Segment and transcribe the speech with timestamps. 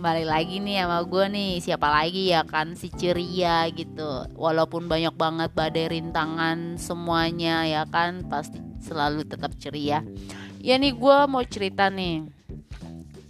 [0.00, 1.52] kembali lagi nih sama gue nih.
[1.60, 4.32] Siapa lagi ya kan si ceria gitu.
[4.32, 10.00] Walaupun banyak banget badai rintangan semuanya ya kan pasti selalu tetap ceria.
[10.56, 12.24] Ya nih gue mau cerita nih.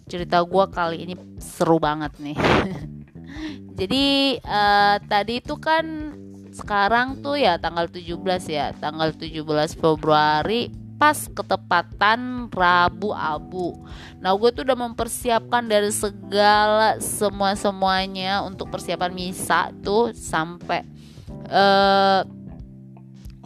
[0.06, 2.38] Cerita gue kali ini seru banget nih.
[3.82, 6.14] Jadi uh, tadi itu kan
[6.54, 8.14] sekarang tuh ya tanggal 17
[8.46, 9.42] ya tanggal 17
[9.74, 13.72] Februari pas ketepatan Rabu Abu.
[14.20, 20.84] Nah gue tuh udah mempersiapkan dari segala semua semuanya untuk persiapan misa tuh sampai
[21.48, 22.20] uh,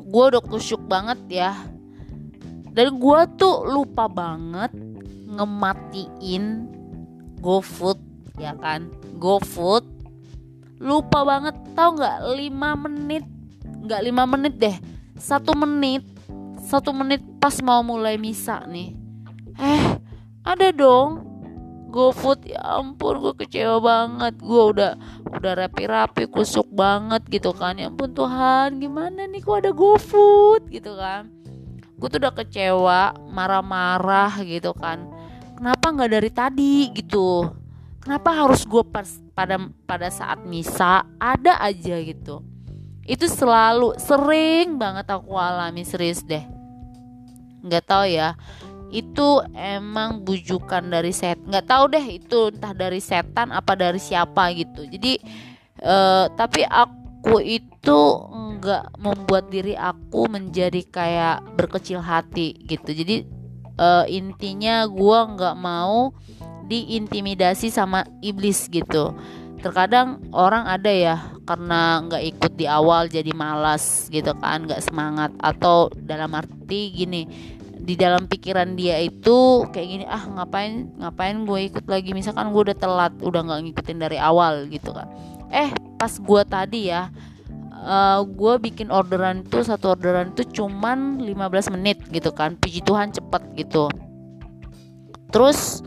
[0.03, 1.55] gue udah kusyuk banget ya.
[2.75, 4.75] Dan gue tuh lupa banget
[5.31, 6.67] ngematiin
[7.39, 8.03] GoFood
[8.35, 8.91] ya kan
[9.23, 9.87] GoFood
[10.83, 13.25] lupa banget tau nggak 5 menit
[13.87, 14.77] nggak 5 menit deh
[15.15, 16.03] satu menit
[16.67, 18.97] satu menit pas mau mulai misa nih
[19.61, 20.01] eh
[20.41, 21.21] ada dong.
[21.93, 24.35] GoFood ya ampun gue kecewa banget.
[24.43, 24.99] Gue udah
[25.31, 27.79] udah rapi-rapi kusuk banget gitu kan.
[27.79, 31.29] Ya ampun Tuhan gimana nih kok ada GoFood gitu kan?
[32.01, 35.07] Gue tuh udah kecewa marah-marah gitu kan.
[35.55, 37.47] Kenapa nggak dari tadi gitu?
[38.03, 38.83] Kenapa harus gue
[39.37, 39.57] pada
[39.87, 42.43] pada saat misa ada aja gitu?
[43.07, 46.64] Itu selalu sering banget aku alami serius deh
[47.65, 48.37] nggak tahu ya.
[48.95, 54.53] Itu emang bujukan dari set nggak tahu deh itu entah dari setan apa dari siapa
[54.55, 54.87] gitu.
[54.87, 55.19] Jadi
[55.83, 62.95] uh, tapi aku itu nggak membuat diri aku menjadi kayak berkecil hati gitu.
[62.95, 63.27] Jadi
[63.81, 66.15] uh, intinya gue nggak mau
[66.65, 69.13] diintimidasi sama iblis gitu
[69.65, 71.17] terkadang orang ada ya
[71.49, 75.33] karena nggak ikut di awal jadi malas gitu kan nggak semangat.
[75.41, 77.25] Atau dalam arti gini
[77.73, 82.13] di dalam pikiran dia itu kayak gini ah ngapain ngapain gue ikut lagi?
[82.13, 85.09] Misalkan gue udah telat udah nggak ngikutin dari awal gitu kan.
[85.49, 87.09] Eh pas gue tadi ya
[87.73, 92.61] uh, gue bikin orderan itu satu orderan itu cuman 15 menit gitu kan.
[92.61, 93.89] Puji Tuhan cepet gitu.
[95.33, 95.81] Terus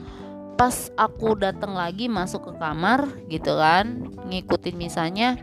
[0.58, 5.38] pas aku datang lagi masuk ke kamar gitu kan ngikutin misalnya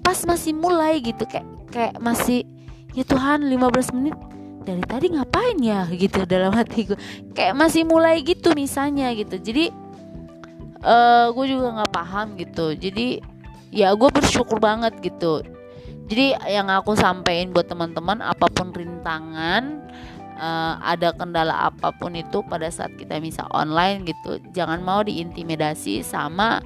[0.00, 2.48] pas masih mulai gitu kayak kayak masih
[2.96, 4.16] ya Tuhan 15 menit
[4.66, 5.86] dari tadi ngapain ya?
[5.94, 6.98] gitu dalam hatiku
[7.36, 9.38] kayak masih mulai gitu misalnya gitu.
[9.38, 9.70] Jadi
[10.82, 12.74] uh, gue juga nggak paham gitu.
[12.74, 13.22] Jadi
[13.70, 15.46] ya gue bersyukur banget gitu.
[16.06, 19.86] Jadi yang aku sampaikan buat teman-teman apa pun rintangan
[20.36, 26.04] uh, ada kendala apa pun itu pada saat kita bisa online gitu jangan mau diintimidasi
[26.04, 26.60] sama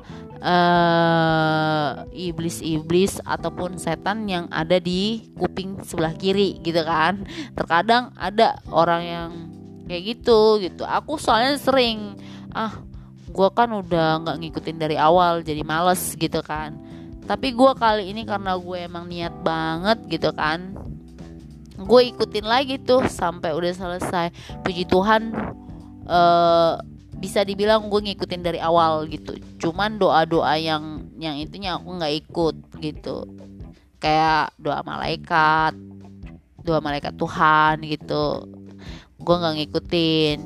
[2.16, 7.28] iblis-iblis uh, ataupun setan yang ada di kuping sebelah kiri gitu kan.
[7.52, 9.30] Terkadang ada orang yang
[9.84, 10.88] kayak gitu gitu.
[10.88, 12.16] Aku soalnya sering
[12.56, 12.72] ah
[13.30, 16.72] gue kan udah nggak ngikutin dari awal jadi males gitu kan.
[17.28, 20.79] Tapi gue kali ini karena gue emang niat banget gitu kan
[21.80, 24.32] gue ikutin lagi tuh sampai udah selesai.
[24.64, 25.32] Puji Tuhan
[26.04, 26.76] uh,
[27.20, 29.36] bisa dibilang gue ngikutin dari awal gitu.
[29.60, 33.28] Cuman doa doa yang yang itunya aku nggak ikut gitu.
[34.00, 35.76] Kayak doa malaikat
[36.60, 38.44] doa malaikat Tuhan gitu.
[39.20, 40.38] Gue nggak ngikutin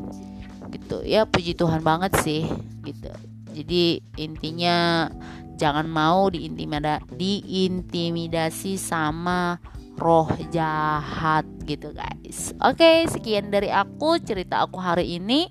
[0.74, 0.96] gitu.
[1.06, 2.46] Ya puji Tuhan banget sih
[2.82, 3.10] gitu.
[3.54, 5.06] Jadi intinya
[5.54, 9.62] jangan mau diintimida diintimidasi sama
[9.98, 12.52] roh jahat gitu guys.
[12.60, 15.50] Oke sekian dari aku cerita aku hari ini.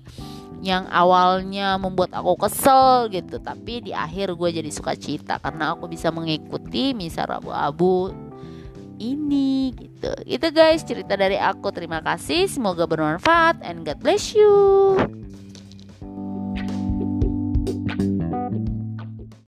[0.64, 5.92] Yang awalnya membuat aku kesel gitu tapi di akhir gue jadi suka cita karena aku
[5.92, 8.08] bisa mengikuti misa rabu-abu
[8.96, 10.08] ini gitu.
[10.24, 11.68] Itu guys cerita dari aku.
[11.68, 12.48] Terima kasih.
[12.48, 14.96] Semoga bermanfaat and God bless you